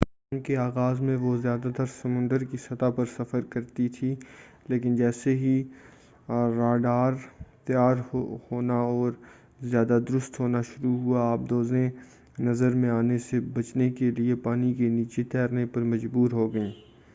جنگ 0.31 0.41
کے 0.41 0.55
آغاز 0.57 1.01
میں 1.01 1.15
وہ 1.15 1.35
زیادہ 1.37 1.69
تر 1.77 1.85
سمندر 1.91 2.43
کی 2.43 2.57
سطح 2.59 2.89
پر 2.95 3.05
سفر 3.07 3.41
کرتی 3.49 3.87
تھی 3.89 4.13
لیکن 4.69 4.95
جیسے 4.95 5.35
ہی 5.37 5.53
راڈار 6.29 7.13
تیار 7.65 7.97
ہونا 8.13 8.79
اور 8.89 9.11
زیادہ 9.65 9.99
درست 10.09 10.39
ہونا 10.39 10.61
شروع 10.65 10.95
ہوا 10.97 11.31
آبدوزیں 11.31 11.89
نظر 12.41 12.75
میں 12.75 12.89
آنے 12.91 13.17
سے 13.21 13.39
بچنے 13.53 13.89
کے 13.91 14.11
لئے 14.11 14.35
پانی 14.43 14.73
کے 14.73 14.89
نیچے 14.89 15.23
جانے 15.33 15.65
پر 15.65 15.81
مجبور 15.93 16.31
ہوگئیں 16.31 16.71